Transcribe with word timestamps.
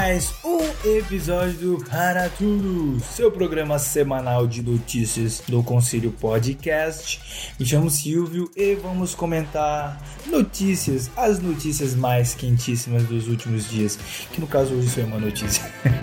Mais 0.00 0.32
um 0.44 0.60
episódio 0.96 1.76
do 1.76 1.84
Para 1.84 2.28
Tudo, 2.30 3.00
seu 3.00 3.32
programa 3.32 3.80
semanal 3.80 4.46
de 4.46 4.62
notícias 4.62 5.42
do 5.48 5.60
Conselho 5.60 6.12
Podcast. 6.12 7.20
Me 7.58 7.66
chamo 7.66 7.90
Silvio 7.90 8.48
e 8.56 8.76
vamos 8.76 9.12
comentar 9.16 10.00
notícias, 10.24 11.10
as 11.16 11.40
notícias 11.40 11.96
mais 11.96 12.32
quentíssimas 12.32 13.02
dos 13.08 13.26
últimos 13.26 13.68
dias, 13.68 13.98
que 14.32 14.40
no 14.40 14.46
caso 14.46 14.72
hoje 14.72 14.88
foi 14.88 15.02
uma 15.02 15.18
notícia. 15.18 15.64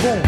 Bom, 0.00 0.22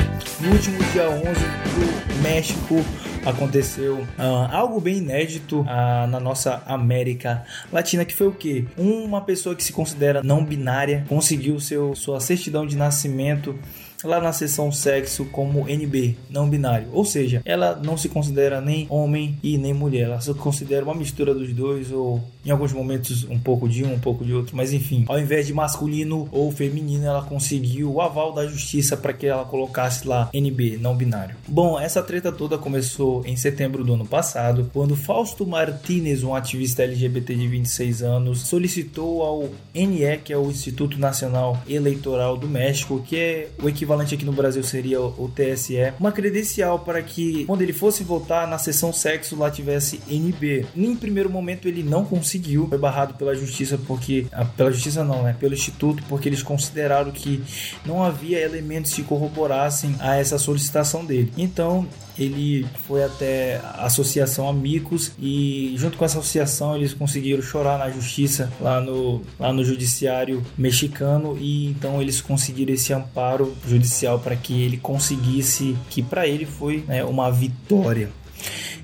no 0.47 0.53
último 0.53 0.77
dia 0.93 1.09
11 1.09 1.23
do 1.25 2.23
México 2.23 2.85
aconteceu 3.25 3.99
uh, 3.99 4.49
algo 4.51 4.81
bem 4.81 4.99
inédito 4.99 5.61
uh, 5.61 6.07
na 6.09 6.21
nossa 6.21 6.63
América 6.67 7.45
Latina, 7.73 8.05
que 8.05 8.15
foi 8.15 8.27
o 8.29 8.33
que? 8.33 8.67
Uma 8.77 9.21
pessoa 9.21 9.55
que 9.55 9.63
se 9.63 9.73
considera 9.73 10.23
não 10.23 10.45
binária 10.45 11.05
conseguiu 11.09 11.61
seu, 11.61 11.95
sua 11.95 12.21
certidão 12.21 12.67
de 12.67 12.77
nascimento 12.77 13.59
lá 14.05 14.21
na 14.21 14.33
seção 14.33 14.71
sexo 14.73 15.25
como 15.27 15.69
NB, 15.69 16.17
não 16.29 16.49
binário. 16.49 16.89
Ou 16.93 17.05
seja, 17.05 17.43
ela 17.45 17.81
não 17.83 17.97
se 17.97 18.09
considera 18.09 18.61
nem 18.61 18.87
homem 18.91 19.39
e 19.43 19.57
nem 19.57 19.73
mulher, 19.73 20.05
ela 20.05 20.21
se 20.21 20.33
considera 20.35 20.85
uma 20.85 20.95
mistura 20.95 21.35
dos 21.35 21.53
dois 21.53 21.91
ou 21.93 22.23
em 22.45 22.51
alguns 22.51 22.73
momentos 22.73 23.25
um 23.25 23.39
pouco 23.39 23.69
de 23.69 23.85
um, 23.85 23.95
um 23.95 23.99
pouco 23.99 24.25
de 24.25 24.35
outro, 24.35 24.57
mas 24.57 24.73
enfim, 24.73 25.05
ao 25.09 25.19
invés 25.19 25.47
de 25.47 25.55
masculino 25.55 26.29
ou 26.33 26.51
feminino, 26.51 27.07
ela 27.07 27.23
conseguiu 27.23 27.93
o 27.93 28.01
aval 28.01 28.33
da 28.33 28.47
justiça 28.47 28.97
para 28.97 29.13
que 29.13 29.27
ela 29.27 29.45
colocasse 29.45 30.07
lá 30.07 30.29
NB, 30.33 30.79
não 30.81 30.97
binário. 30.97 31.37
Bom, 31.47 31.79
essa 31.79 32.03
treta 32.03 32.33
toda 32.33 32.59
começou 32.59 33.25
em 33.25 33.37
setembro 33.37 33.85
do 33.85 33.95
ano 33.95 34.07
passado, 34.07 34.71
quando 34.73 34.97
Fausto 34.97 35.47
Martinez, 35.47 36.25
um 36.25 36.35
ativista 36.35 36.83
LGBT 36.83 37.35
de 37.35 37.47
26 37.47 38.03
anos, 38.03 38.41
solicitou 38.41 39.23
ao 39.23 39.49
NE, 39.75 40.19
que 40.25 40.33
é 40.33 40.37
o 40.37 40.51
Instituto 40.51 40.99
Nacional 40.99 41.63
Eleitoral 41.69 42.37
do 42.37 42.49
México, 42.49 43.03
que 43.07 43.17
é 43.17 43.49
o 43.63 43.69
equivalente 43.69 43.92
equivalente 43.93 44.15
aqui 44.15 44.25
no 44.25 44.33
Brasil 44.33 44.63
seria 44.63 45.01
o 45.01 45.31
TSE, 45.35 45.93
uma 45.99 46.13
credencial 46.13 46.79
para 46.79 47.03
que 47.03 47.45
quando 47.45 47.63
ele 47.63 47.73
fosse 47.73 48.03
votar 48.03 48.47
na 48.49 48.59
sessão 48.59 48.93
sexo 48.93 49.37
lá 49.37 49.51
tivesse 49.51 50.01
NB. 50.09 50.67
Em 50.75 50.97
primeiro 50.97 51.31
momento 51.31 51.69
ele 51.69 51.83
não 51.83 52.05
conseguiu, 52.05 52.69
foi 52.69 52.79
barrado 52.79 53.15
pela 53.15 53.35
justiça 53.35 53.79
porque 53.87 54.27
ah, 54.33 54.45
pela 54.45 54.71
justiça 54.71 55.05
não, 55.05 55.23
né, 55.23 55.37
pelo 55.39 55.55
instituto, 55.55 56.03
porque 56.09 56.29
eles 56.29 56.43
consideraram 56.43 57.11
que 57.11 57.43
não 57.85 58.03
havia 58.03 58.41
elementos 58.41 58.93
que 58.93 59.03
corroborassem 59.03 59.95
a 60.01 60.17
essa 60.17 60.39
solicitação 60.39 61.05
dele. 61.05 61.33
Então, 61.37 61.87
ele 62.19 62.67
foi 62.87 63.03
até 63.05 63.61
a 63.63 63.87
Associação 63.87 64.49
Amigos 64.49 65.13
e 65.19 65.75
junto 65.77 65.97
com 65.97 66.05
essa 66.05 66.19
associação 66.19 66.77
eles 66.77 66.93
conseguiram 66.93 67.43
chorar 67.43 67.79
na 67.79 67.91
justiça 67.91 68.51
lá 68.61 68.81
no, 68.81 69.23
lá 69.39 69.53
no 69.53 69.65
judiciário 69.65 70.43
mexicano 70.57 71.37
e 71.39 71.67
então 71.67 72.01
eles 72.01 72.21
conseguiram 72.21 72.75
esse 72.75 72.93
amparo 72.93 73.55
judicial 73.67 74.19
para 74.19 74.37
que 74.37 74.63
ele 74.63 74.77
conseguisse 74.77 75.77
que 75.91 76.03
para 76.03 76.27
ele 76.27 76.47
foi 76.47 76.85
né, 76.87 77.05
uma 77.05 77.31
vitória. 77.31 78.11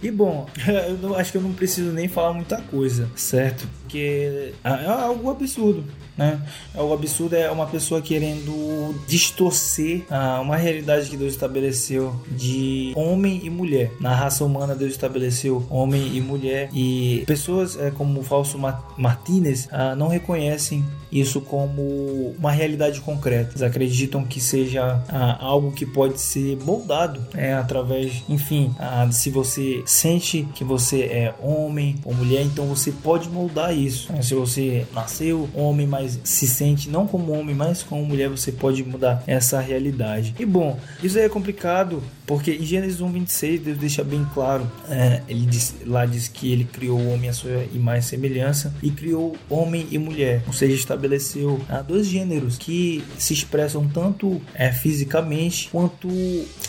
E 0.02 0.10
bom, 0.10 0.46
eu 1.02 1.14
acho 1.16 1.32
que 1.32 1.38
eu 1.38 1.42
não 1.42 1.52
preciso 1.52 1.90
nem 1.90 2.08
falar 2.08 2.32
muita 2.32 2.60
coisa, 2.62 3.08
certo? 3.16 3.66
Porque 3.82 4.52
é, 4.64 4.68
é 4.68 4.86
algo 4.86 5.30
absurdo 5.30 5.84
né? 6.18 6.42
É 6.74 6.82
o 6.82 6.92
absurdo 6.92 7.36
é 7.36 7.48
uma 7.48 7.66
pessoa 7.66 8.02
querendo 8.02 8.92
distorcer 9.06 10.02
ah, 10.10 10.40
uma 10.40 10.56
realidade 10.56 11.08
que 11.08 11.16
Deus 11.16 11.32
estabeleceu 11.32 12.14
de 12.28 12.92
homem 12.96 13.40
e 13.44 13.48
mulher. 13.48 13.92
Na 14.00 14.14
raça 14.14 14.44
humana, 14.44 14.74
Deus 14.74 14.90
estabeleceu 14.90 15.64
homem 15.70 16.16
e 16.16 16.20
mulher, 16.20 16.68
e 16.74 17.22
pessoas 17.24 17.78
é, 17.78 17.92
como 17.92 18.18
o 18.18 18.24
falso 18.24 18.58
Martinez 18.96 19.68
ah, 19.70 19.94
não 19.94 20.08
reconhecem 20.08 20.84
isso 21.10 21.40
como 21.40 22.34
uma 22.38 22.50
realidade 22.50 23.00
concreta. 23.00 23.50
Eles 23.52 23.62
acreditam 23.62 24.24
que 24.24 24.40
seja 24.40 25.02
ah, 25.08 25.38
algo 25.40 25.72
que 25.72 25.86
pode 25.86 26.20
ser 26.20 26.56
moldado 26.64 27.26
é, 27.34 27.54
através, 27.54 28.22
enfim, 28.28 28.74
ah, 28.78 29.08
se 29.10 29.30
você 29.30 29.82
sente 29.86 30.46
que 30.54 30.64
você 30.64 31.02
é 31.02 31.34
homem 31.40 31.96
ou 32.04 32.14
mulher, 32.14 32.42
então 32.42 32.66
você 32.66 32.92
pode 32.92 33.28
moldar 33.28 33.76
isso. 33.76 34.08
Se 34.22 34.34
você 34.34 34.86
nasceu 34.92 35.48
homem, 35.54 35.86
mas 35.86 36.18
se 36.24 36.46
sente 36.46 36.88
não 36.88 37.06
como 37.06 37.32
homem, 37.32 37.54
mas 37.54 37.82
como 37.82 38.04
mulher, 38.04 38.28
você 38.28 38.52
pode 38.52 38.84
mudar 38.84 39.22
essa 39.26 39.60
realidade. 39.60 40.34
E 40.38 40.44
bom, 40.44 40.78
isso 41.02 41.18
aí 41.18 41.24
é 41.24 41.28
complicado 41.28 42.02
porque 42.28 42.52
em 42.52 42.62
Gênesis 42.62 43.00
1:26 43.00 43.58
Deus 43.58 43.78
deixa 43.78 44.04
bem 44.04 44.24
claro, 44.34 44.70
é, 44.88 45.22
ele 45.26 45.46
diz, 45.46 45.74
lá 45.86 46.04
diz 46.04 46.28
que 46.28 46.52
ele 46.52 46.64
criou 46.64 46.98
o 46.98 47.14
homem 47.14 47.30
à 47.30 47.32
sua 47.32 47.64
imagem 47.72 48.00
e 48.00 48.02
semelhança 48.02 48.74
e 48.82 48.90
criou 48.90 49.34
homem 49.48 49.86
e 49.90 49.98
mulher, 49.98 50.42
ou 50.46 50.52
seja, 50.52 50.74
estabeleceu 50.98 51.60
ah, 51.68 51.80
dois 51.80 52.06
gêneros 52.06 52.58
que 52.58 53.04
se 53.16 53.32
expressam 53.32 53.88
tanto 53.88 54.40
é, 54.54 54.72
fisicamente 54.72 55.68
quanto, 55.70 56.08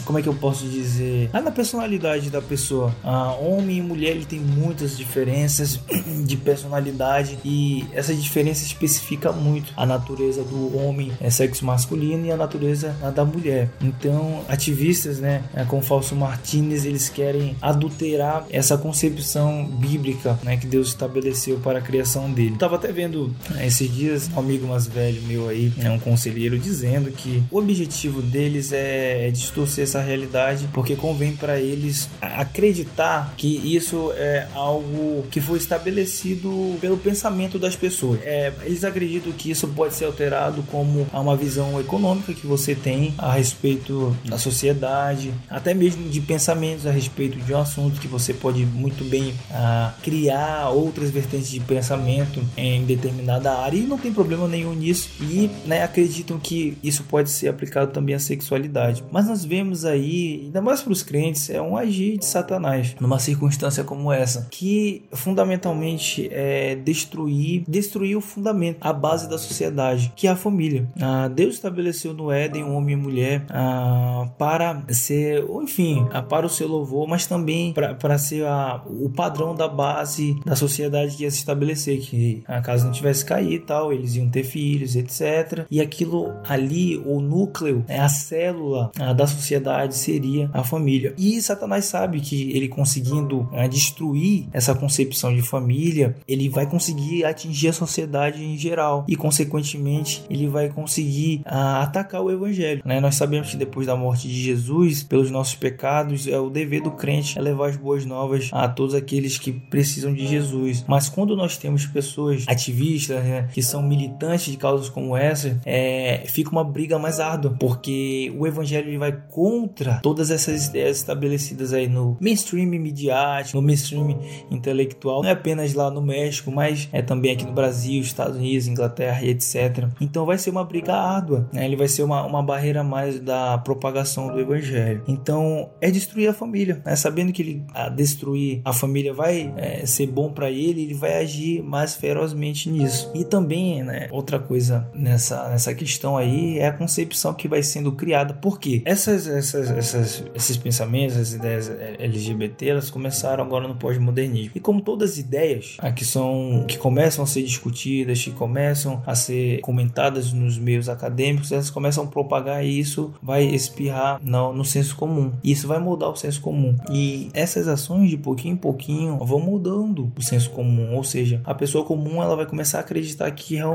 como 0.06 0.20
é 0.20 0.22
que 0.22 0.30
eu 0.30 0.36
posso 0.36 0.66
dizer, 0.68 1.30
ah, 1.34 1.42
na 1.42 1.52
personalidade 1.52 2.30
da 2.30 2.42
pessoa. 2.42 2.96
Ah, 3.04 3.34
homem 3.34 3.78
e 3.78 3.82
mulher 3.82 4.12
ele 4.12 4.26
tem 4.26 4.40
muitas 4.40 4.96
diferenças 4.96 5.80
de 6.26 6.38
personalidade 6.38 7.40
e 7.44 7.86
essa 7.92 8.14
diferença 8.14 8.64
especifica 8.64 9.32
muito 9.32 9.74
a 9.76 9.86
natureza 9.86 10.44
do 10.44 10.78
homem 10.78 11.12
é 11.20 11.30
sexo 11.30 11.66
masculino 11.66 12.26
e 12.26 12.32
a 12.32 12.38
natureza 12.38 12.96
da 13.16 13.26
mulher. 13.26 13.70
Então, 13.82 14.44
ativistas, 14.48 15.20
né, 15.20 15.44
é, 15.54 15.64
com 15.64 15.82
falso 15.82 16.16
Martinez, 16.16 16.86
eles 16.86 17.10
querem 17.10 17.56
adulterar 17.62 18.46
essa 18.50 18.78
concepção 18.78 19.66
bíblica 19.66 20.38
né, 20.44 20.58
que 20.58 20.68
Deus 20.68 20.90
estabeleceu 20.90 21.58
para 21.60 21.80
a 21.80 21.82
criação 21.82 22.32
dele. 22.32 22.54
Estava 22.54 22.76
até 22.76 22.92
vendo 22.92 23.34
né, 23.50 23.66
esses 23.68 23.92
dias 23.92 24.19
um 24.36 24.40
amigo 24.40 24.68
mais 24.68 24.88
velho 24.88 25.22
meu 25.24 25.50
aí, 25.50 25.72
né, 25.78 25.90
um 25.90 26.00
conselheiro, 26.00 26.58
dizendo 26.58 27.12
que 27.12 27.44
o 27.52 27.58
objetivo 27.58 28.22
deles 28.22 28.72
é, 28.72 29.28
é 29.28 29.32
distorcer 29.32 29.84
essa 29.84 30.02
realidade 30.02 30.68
porque 30.74 30.96
convém 30.96 31.36
para 31.36 31.60
eles 31.60 32.10
acreditar 32.22 33.34
que 33.38 33.76
isso 33.76 34.12
é 34.16 34.48
algo 34.54 35.26
que 35.30 35.40
foi 35.40 35.58
estabelecido 35.58 36.78
pelo 36.80 36.98
pensamento 36.98 37.58
das 37.60 37.76
pessoas. 37.76 38.20
É, 38.24 38.52
eles 38.64 38.84
acreditam 38.84 39.32
que 39.32 39.52
isso 39.52 39.68
pode 39.68 39.94
ser 39.94 40.06
alterado 40.06 40.64
como 40.64 41.08
uma 41.14 41.36
visão 41.36 41.80
econômica 41.80 42.34
que 42.34 42.46
você 42.46 42.76
tem 42.76 43.14
a 43.18 43.34
respeito 43.34 44.16
da 44.26 44.38
sociedade, 44.38 45.34
até 45.50 45.74
mesmo 45.74 46.10
de 46.10 46.22
pensamentos 46.22 46.86
a 46.86 46.92
respeito 46.92 47.38
de 47.38 47.54
um 47.54 47.60
assunto 47.60 48.00
que 48.00 48.08
você 48.08 48.34
pode 48.34 48.66
muito 48.66 49.04
bem 49.04 49.34
ah, 49.52 49.94
criar 50.04 50.70
outras 50.70 51.10
vertentes 51.10 51.50
de 51.50 51.60
pensamento 51.60 52.42
em 52.58 52.84
determinada 52.84 53.54
área 53.58 53.78
e 53.78 53.82
não 53.82 53.98
tem 53.98 54.09
problema 54.12 54.48
nenhum 54.48 54.74
nisso 54.74 55.10
e 55.22 55.50
né, 55.66 55.84
acreditam 55.84 56.40
que 56.40 56.78
isso 56.84 57.04
pode 57.04 57.30
ser 57.30 57.48
aplicado 57.48 57.92
também 57.92 58.16
à 58.16 58.20
sexualidade. 58.20 59.04
Mas 59.12 59.28
nós 59.28 59.44
vemos 59.44 59.86
aí, 59.86 60.44
ainda 60.46 60.62
mais 60.62 60.82
para 60.82 60.94
os 60.94 61.04
crentes, 61.04 61.50
é 61.50 61.62
um 61.62 61.78
agir 61.78 62.18
de 62.18 62.26
Satanás 62.26 62.96
numa 63.00 63.20
circunstância 63.20 63.84
como 63.84 64.12
essa, 64.12 64.48
que 64.52 65.04
fundamentalmente 65.12 66.30
é 66.32 66.76
destruir, 66.76 67.64
destruir 67.68 68.16
o 68.16 68.22
fundamento, 68.22 68.78
a 68.82 68.94
base 68.94 69.30
da 69.30 69.38
sociedade, 69.38 70.12
que 70.16 70.28
é 70.28 70.32
a 70.32 70.36
família. 70.36 70.88
Ah, 71.02 71.28
Deus 71.28 71.56
estabeleceu 71.56 72.14
no 72.14 72.32
Éden 72.32 72.64
um 72.64 72.76
homem 72.76 72.94
e 72.94 72.98
mulher 72.98 73.46
ah, 73.50 74.30
para 74.38 74.84
ser 74.90 75.44
enfim, 75.62 76.08
para 76.30 76.46
o 76.46 76.50
seu 76.50 76.68
louvor, 76.68 77.08
mas 77.08 77.26
também 77.26 77.74
para 77.74 78.18
ser 78.18 78.46
a, 78.46 78.82
o 78.86 79.10
padrão 79.10 79.56
da 79.56 79.68
base 79.68 80.40
da 80.46 80.56
sociedade 80.56 81.16
que 81.16 81.24
ia 81.24 81.32
se 81.32 81.38
estabelecer, 81.38 82.00
que 82.00 82.44
a 82.48 82.62
casa 82.62 82.86
não 82.86 82.92
tivesse 82.92 83.26
caído 83.26 83.54
e 83.54 83.60
tal, 83.60 83.94
eles 84.00 84.16
iam 84.16 84.30
ter 84.30 84.44
filhos, 84.44 84.96
etc. 84.96 85.66
E 85.70 85.82
aquilo 85.82 86.34
ali, 86.48 86.98
o 86.98 87.20
núcleo, 87.20 87.84
né, 87.88 88.00
a 88.00 88.10
célula 88.10 88.92
da 89.16 89.28
sociedade 89.28 89.96
seria 89.96 90.50
a 90.54 90.64
família. 90.64 91.14
E 91.18 91.42
Satanás 91.42 91.86
sabe 91.86 92.20
que 92.20 92.52
ele 92.52 92.68
conseguindo 92.68 93.50
a, 93.52 93.68
destruir 93.68 94.48
essa 94.54 94.74
concepção 94.74 95.34
de 95.36 95.42
família, 95.42 96.16
ele 96.28 96.50
vai 96.50 96.66
conseguir 96.66 97.26
atingir 97.26 97.70
a 97.70 97.74
sociedade 97.74 98.44
em 98.44 98.58
geral 98.58 99.06
e, 99.08 99.16
consequentemente, 99.16 100.24
ele 100.30 100.48
vai 100.48 100.70
conseguir 100.70 101.42
a, 101.46 101.84
atacar 101.84 102.22
o 102.22 102.32
evangelho. 102.32 102.82
Né? 102.86 103.00
Nós 103.00 103.16
sabemos 103.16 103.52
que 103.52 103.58
depois 103.58 103.88
da 103.88 103.96
morte 103.96 104.28
de 104.28 104.42
Jesus, 104.42 105.04
pelos 105.04 105.32
nossos 105.32 105.56
pecados, 105.56 106.28
é 106.28 106.40
o 106.40 106.50
dever 106.50 106.82
do 106.82 106.92
crente 106.92 107.38
é 107.38 107.42
levar 107.42 107.70
as 107.70 107.78
boas 107.78 108.06
novas 108.06 108.50
a 108.52 108.68
todos 108.68 108.96
aqueles 108.96 109.38
que 109.38 109.52
precisam 109.52 110.14
de 110.14 110.26
Jesus. 110.28 110.86
Mas 110.88 111.10
quando 111.10 111.36
nós 111.36 111.58
temos 111.58 111.86
pessoas 111.86 112.46
ativistas, 112.48 113.24
né, 113.24 113.50
que 113.54 113.62
são 113.62 113.82
militante 113.90 114.52
de 114.52 114.58
causas 114.58 114.90
como 114.90 115.18
essa, 115.18 115.60
é, 115.66 116.24
fica 116.28 116.52
uma 116.52 116.64
briga 116.64 117.00
mais 117.00 117.20
árdua, 117.20 117.56
porque 117.60 118.32
o 118.38 118.46
evangelho 118.46 119.00
vai 119.00 119.12
contra 119.30 120.00
todas 120.02 120.30
essas 120.30 120.68
ideias 120.68 120.98
estabelecidas 120.98 121.74
aí 121.74 121.88
no 121.88 122.18
mainstream 122.20 122.68
midiático, 122.68 123.58
no 123.58 123.64
mainstream 123.66 124.20
intelectual, 124.52 125.24
não 125.24 125.30
é 125.30 125.34
apenas 125.34 125.74
lá 125.74 125.90
no 125.90 126.02
México, 126.02 126.52
mas 126.52 126.88
é 126.92 127.02
também 127.02 127.32
aqui 127.32 127.46
no 127.46 127.52
Brasil, 127.52 128.02
Estados 128.02 128.38
Unidos, 128.38 128.68
Inglaterra 128.68 129.22
e 129.24 129.30
etc. 129.30 129.88
Então 130.00 130.26
vai 130.26 130.38
ser 130.38 130.50
uma 130.50 130.64
briga 130.64 130.94
árdua, 130.94 131.50
né? 131.52 131.66
ele 131.66 131.76
vai 131.76 131.88
ser 131.88 132.04
uma, 132.04 132.26
uma 132.26 132.44
barreira 132.44 132.84
mais 132.84 133.20
da 133.20 133.58
propagação 133.58 134.28
do 134.28 134.40
evangelho. 134.40 135.04
Então 135.08 135.70
é 135.82 135.90
destruir 135.90 136.30
a 136.30 136.34
família, 136.34 136.82
né? 136.86 136.96
sabendo 136.96 137.32
que 137.32 137.42
ele 137.42 137.64
a 137.74 137.90
destruir 137.90 138.62
a 138.64 138.74
família 138.74 139.14
vai 139.14 139.54
é, 139.58 139.86
ser 139.86 140.08
bom 140.08 140.32
para 140.32 140.50
ele, 140.50 140.84
ele 140.84 140.94
vai 140.94 141.22
agir 141.22 141.62
mais 141.64 141.96
ferozmente 141.96 142.70
nisso. 142.70 143.12
E 143.14 143.24
também, 143.24 143.79
né, 143.84 144.08
outra 144.12 144.40
coisa 144.40 144.88
nessa, 144.94 145.50
nessa 145.50 145.74
questão 145.74 146.18
aí 146.18 146.60
é 146.60 146.68
a 146.68 146.74
concepção 146.74 147.34
que 147.34 147.48
vai 147.48 147.64
sendo 147.64 147.92
criada. 147.92 148.34
Por 148.34 148.60
quê? 148.60 148.82
Essas, 148.86 149.28
essas, 149.28 149.70
essas, 149.72 150.24
esses 150.36 150.58
pensamentos, 150.58 151.18
as 151.18 151.34
ideias 151.34 151.70
LGBT, 152.00 152.70
elas 152.70 152.90
começaram 152.90 153.44
agora 153.44 153.68
no 153.68 153.76
pós-modernismo. 153.76 154.52
E 154.56 154.60
como 154.60 154.82
todas 154.82 155.12
as 155.12 155.18
ideias 155.18 155.78
que 155.96 156.06
são 156.06 156.66
que 156.68 156.78
começam 156.78 157.24
a 157.24 157.28
ser 157.28 157.44
discutidas, 157.44 158.24
que 158.24 158.32
começam 158.32 159.02
a 159.06 159.16
ser 159.16 159.60
comentadas 159.62 160.32
nos 160.34 160.58
meios 160.58 160.90
acadêmicos, 160.90 161.52
elas 161.52 161.70
começam 161.70 162.04
a 162.04 162.08
propagar 162.08 162.66
e 162.66 162.80
isso 162.80 163.14
vai 163.22 163.44
espirrar 163.44 164.20
no, 164.22 164.54
no 164.54 164.66
senso 164.66 164.96
comum. 164.96 165.32
E 165.44 165.52
isso 165.52 165.68
vai 165.68 165.80
mudar 165.80 166.10
o 166.10 166.16
senso 166.16 166.42
comum. 166.42 166.76
E 166.92 167.30
essas 167.34 167.68
ações 167.68 168.10
de 168.10 168.18
pouquinho 168.18 168.54
em 168.54 168.58
pouquinho 168.58 169.18
vão 169.18 169.40
mudando 169.40 170.12
o 170.18 170.22
senso 170.22 170.50
comum, 170.52 170.96
ou 170.96 171.04
seja, 171.04 171.42
a 171.44 171.54
pessoa 171.54 171.86
comum 171.86 172.22
ela 172.22 172.36
vai 172.36 172.46
começar 172.46 172.80
a 172.80 172.82
acreditar 172.82 173.30
que 173.32 173.56
realmente 173.56 173.69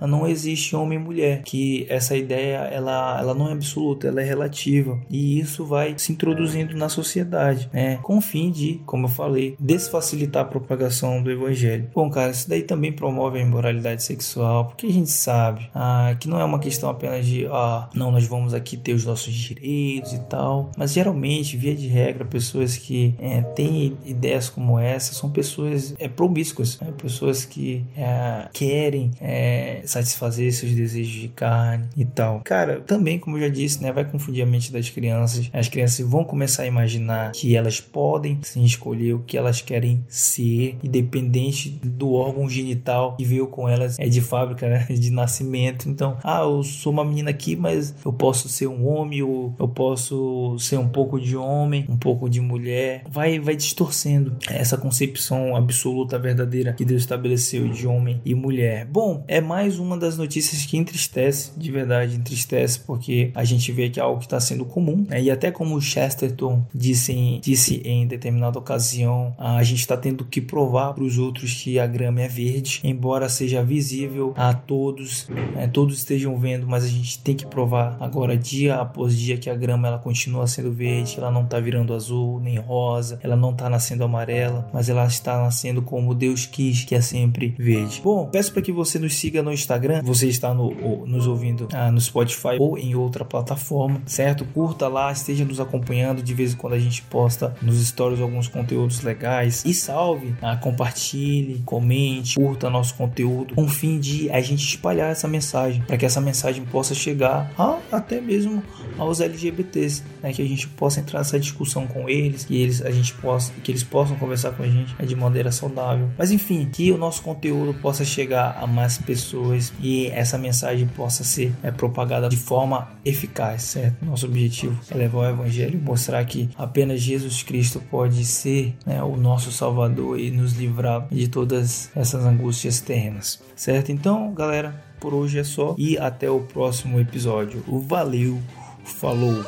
não 0.00 0.26
existe 0.26 0.74
homem 0.76 0.98
e 0.98 1.02
mulher, 1.02 1.42
que 1.42 1.86
essa 1.88 2.16
ideia 2.16 2.58
ela, 2.58 3.18
ela 3.20 3.34
não 3.34 3.48
é 3.48 3.52
absoluta, 3.52 4.08
ela 4.08 4.20
é 4.20 4.24
relativa 4.24 5.00
e 5.10 5.38
isso 5.38 5.64
vai 5.64 5.94
se 5.96 6.12
introduzindo 6.12 6.76
na 6.76 6.88
sociedade, 6.88 7.68
né? 7.72 7.98
Com 8.02 8.18
o 8.18 8.20
fim 8.20 8.50
de, 8.50 8.80
como 8.86 9.06
eu 9.06 9.10
falei, 9.10 9.56
desfacilitar 9.58 10.42
a 10.42 10.46
propagação 10.46 11.22
do 11.22 11.30
evangelho. 11.30 11.90
Bom, 11.94 12.10
cara, 12.10 12.30
isso 12.30 12.48
daí 12.48 12.62
também 12.62 12.92
promove 12.92 13.38
a 13.38 13.42
imoralidade 13.42 14.02
sexual, 14.02 14.66
porque 14.66 14.86
a 14.86 14.92
gente 14.92 15.10
sabe 15.10 15.70
ah, 15.74 16.14
que 16.18 16.28
não 16.28 16.38
é 16.38 16.44
uma 16.44 16.58
questão 16.58 16.90
apenas 16.90 17.26
de, 17.26 17.46
ah, 17.46 17.88
não, 17.94 18.10
nós 18.10 18.26
vamos 18.26 18.54
aqui 18.54 18.76
ter 18.76 18.92
os 18.92 19.04
nossos 19.04 19.32
direitos 19.32 20.12
e 20.12 20.20
tal, 20.20 20.70
mas 20.76 20.92
geralmente, 20.92 21.56
via 21.56 21.74
de 21.74 21.86
regra, 21.86 22.24
pessoas 22.24 22.76
que 22.76 23.14
é, 23.18 23.42
têm 23.42 23.96
ideias 24.04 24.48
como 24.48 24.78
essa 24.78 25.14
são 25.14 25.30
pessoas 25.30 25.94
é, 25.98 26.08
promíscuas, 26.08 26.78
né? 26.80 26.92
pessoas 26.96 27.44
que 27.44 27.84
é, 27.96 28.48
querem 28.52 29.10
é, 29.22 29.82
satisfazer 29.84 30.52
seus 30.52 30.72
desejos 30.72 31.12
de 31.12 31.28
carne 31.28 31.88
e 31.96 32.04
tal. 32.04 32.40
Cara, 32.44 32.80
também, 32.80 33.18
como 33.18 33.36
eu 33.36 33.42
já 33.42 33.48
disse, 33.48 33.82
né, 33.82 33.92
vai 33.92 34.04
confundir 34.04 34.42
a 34.42 34.46
mente 34.46 34.72
das 34.72 34.90
crianças. 34.90 35.48
As 35.52 35.68
crianças 35.68 36.04
vão 36.06 36.24
começar 36.24 36.64
a 36.64 36.66
imaginar 36.66 37.32
que 37.32 37.54
elas 37.56 37.80
podem 37.80 38.38
sim 38.42 38.64
escolher 38.64 39.14
o 39.14 39.20
que 39.20 39.38
elas 39.38 39.60
querem 39.60 40.04
ser, 40.08 40.76
independente 40.82 41.70
do 41.82 42.12
órgão 42.12 42.48
genital 42.48 43.16
que 43.16 43.24
veio 43.24 43.46
com 43.46 43.68
elas 43.68 43.98
é 43.98 44.08
de 44.08 44.20
fábrica, 44.20 44.68
né, 44.68 44.86
de 44.90 45.10
nascimento. 45.10 45.88
Então, 45.88 46.16
ah, 46.24 46.40
eu 46.40 46.62
sou 46.62 46.92
uma 46.92 47.04
menina 47.04 47.30
aqui, 47.30 47.54
mas 47.54 47.94
eu 48.04 48.12
posso 48.12 48.48
ser 48.48 48.66
um 48.66 48.86
homem, 48.88 49.22
ou 49.22 49.54
eu 49.58 49.68
posso 49.68 50.56
ser 50.58 50.78
um 50.78 50.88
pouco 50.88 51.20
de 51.20 51.36
homem, 51.36 51.86
um 51.88 51.96
pouco 51.96 52.28
de 52.28 52.40
mulher. 52.40 53.04
Vai, 53.08 53.38
vai 53.38 53.54
distorcendo 53.54 54.36
essa 54.48 54.76
concepção 54.76 55.54
absoluta, 55.54 56.18
verdadeira 56.18 56.72
que 56.72 56.84
Deus 56.84 57.02
estabeleceu 57.02 57.68
de 57.68 57.86
homem 57.86 58.20
e 58.24 58.34
mulher. 58.34 58.86
Bom, 58.86 59.11
é 59.28 59.40
mais 59.40 59.78
uma 59.78 59.96
das 59.96 60.16
notícias 60.16 60.64
que 60.64 60.76
entristece, 60.76 61.52
de 61.56 61.70
verdade, 61.70 62.16
entristece, 62.16 62.80
porque 62.80 63.30
a 63.34 63.44
gente 63.44 63.70
vê 63.72 63.90
que 63.90 64.00
é 64.00 64.02
algo 64.02 64.18
que 64.18 64.26
está 64.26 64.40
sendo 64.40 64.64
comum, 64.64 65.04
né? 65.08 65.22
e 65.22 65.30
até 65.30 65.50
como 65.50 65.80
Chesterton 65.80 66.64
disse 66.74 67.12
em, 67.12 67.40
disse 67.40 67.82
em 67.84 68.06
determinada 68.06 68.58
ocasião, 68.58 69.34
a 69.38 69.62
gente 69.62 69.80
está 69.80 69.96
tendo 69.96 70.24
que 70.24 70.40
provar 70.40 70.94
para 70.94 71.04
os 71.04 71.18
outros 71.18 71.54
que 71.62 71.78
a 71.78 71.86
grama 71.86 72.22
é 72.22 72.28
verde, 72.28 72.80
embora 72.84 73.28
seja 73.28 73.62
visível 73.62 74.32
a 74.36 74.54
todos, 74.54 75.28
né? 75.54 75.66
todos 75.68 75.98
estejam 75.98 76.36
vendo, 76.38 76.66
mas 76.66 76.84
a 76.84 76.88
gente 76.88 77.18
tem 77.18 77.34
que 77.34 77.46
provar 77.46 77.96
agora, 78.00 78.36
dia 78.36 78.76
após 78.76 79.16
dia, 79.16 79.36
que 79.36 79.50
a 79.50 79.54
grama 79.54 79.88
ela 79.88 79.98
continua 79.98 80.46
sendo 80.46 80.72
verde, 80.72 81.14
ela 81.18 81.30
não 81.30 81.44
está 81.44 81.58
virando 81.60 81.94
azul 81.94 82.40
nem 82.40 82.58
rosa, 82.58 83.18
ela 83.22 83.36
não 83.36 83.50
está 83.50 83.68
nascendo 83.68 84.04
amarela, 84.04 84.68
mas 84.72 84.88
ela 84.88 85.06
está 85.06 85.38
nascendo 85.38 85.82
como 85.82 86.14
Deus 86.14 86.46
quis, 86.46 86.84
que 86.84 86.94
é 86.94 87.00
sempre 87.00 87.54
verde. 87.58 88.00
Bom, 88.02 88.26
peço 88.26 88.52
para 88.52 88.62
que 88.62 88.72
você 88.72 88.98
nos 89.02 89.14
siga 89.16 89.42
no 89.42 89.52
Instagram, 89.52 90.02
você 90.02 90.28
está 90.28 90.54
no, 90.54 91.06
nos 91.06 91.26
ouvindo 91.26 91.68
ah, 91.72 91.90
no 91.90 92.00
Spotify 92.00 92.56
ou 92.58 92.78
em 92.78 92.94
outra 92.94 93.24
plataforma, 93.24 94.00
certo? 94.06 94.44
Curta 94.44 94.88
lá, 94.88 95.12
esteja 95.12 95.44
nos 95.44 95.60
acompanhando, 95.60 96.22
de 96.22 96.34
vez 96.34 96.54
em 96.54 96.56
quando 96.56 96.74
a 96.74 96.78
gente 96.78 97.02
posta 97.02 97.54
nos 97.60 97.84
stories 97.86 98.20
alguns 98.20 98.48
conteúdos 98.48 99.02
legais 99.02 99.62
e 99.64 99.74
salve, 99.74 100.34
ah, 100.40 100.56
compartilhe, 100.56 101.62
comente, 101.64 102.36
curta 102.36 102.70
nosso 102.70 102.94
conteúdo 102.94 103.54
com 103.54 103.64
o 103.64 103.68
fim 103.68 103.98
de 103.98 104.30
a 104.30 104.40
gente 104.40 104.64
espalhar 104.64 105.10
essa 105.10 105.28
mensagem, 105.28 105.82
para 105.82 105.96
que 105.96 106.06
essa 106.06 106.20
mensagem 106.20 106.64
possa 106.64 106.94
chegar 106.94 107.52
a, 107.58 107.78
até 107.90 108.20
mesmo 108.20 108.62
aos 108.98 109.20
LGBTs, 109.20 110.02
né? 110.22 110.32
que 110.32 110.42
a 110.42 110.46
gente 110.46 110.68
possa 110.68 111.00
entrar 111.00 111.20
nessa 111.20 111.38
discussão 111.38 111.86
com 111.86 112.08
eles, 112.08 112.44
que 112.44 112.56
eles 112.56 112.82
a 112.82 112.90
gente 112.90 113.12
possa, 113.14 113.52
que 113.62 113.70
eles 113.70 113.82
possam 113.82 114.16
conversar 114.16 114.52
com 114.52 114.62
a 114.62 114.68
gente 114.68 114.94
né, 114.98 115.04
de 115.04 115.16
maneira 115.16 115.50
saudável. 115.50 116.10
Mas 116.16 116.30
enfim, 116.30 116.68
que 116.70 116.90
o 116.92 116.98
nosso 116.98 117.22
conteúdo 117.22 117.74
possa 117.74 118.04
chegar 118.04 118.58
a 118.60 118.66
mais 118.66 118.91
pessoas 118.98 119.72
e 119.80 120.06
essa 120.08 120.38
mensagem 120.38 120.86
possa 120.86 121.24
ser 121.24 121.52
é, 121.62 121.70
propagada 121.70 122.28
de 122.28 122.36
forma 122.36 122.88
eficaz, 123.04 123.62
certo? 123.62 124.04
Nosso 124.04 124.26
objetivo 124.26 124.78
é 124.90 124.94
levar 124.94 125.18
o 125.18 125.28
evangelho 125.30 125.78
e 125.78 125.82
mostrar 125.82 126.24
que 126.24 126.48
apenas 126.56 127.00
Jesus 127.00 127.42
Cristo 127.42 127.82
pode 127.90 128.24
ser 128.24 128.74
né, 128.86 129.02
o 129.02 129.16
nosso 129.16 129.50
Salvador 129.52 130.18
e 130.18 130.30
nos 130.30 130.54
livrar 130.54 131.06
de 131.10 131.28
todas 131.28 131.90
essas 131.94 132.24
angústias 132.24 132.80
terrenas, 132.80 133.42
certo? 133.56 133.90
Então, 133.90 134.32
galera, 134.32 134.74
por 135.00 135.14
hoje 135.14 135.38
é 135.38 135.44
só 135.44 135.74
e 135.78 135.98
até 135.98 136.30
o 136.30 136.40
próximo 136.40 137.00
episódio. 137.00 137.62
Valeu! 137.66 138.40
Falou. 138.84 139.44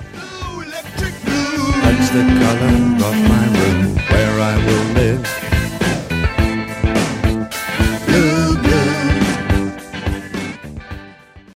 The 2.15 2.23
color 2.23 3.09
of 3.09 3.17
my 3.29 3.47
room 3.59 3.97
where 3.97 4.41
I 4.41 4.57
will 4.65 4.95
live 4.95 5.44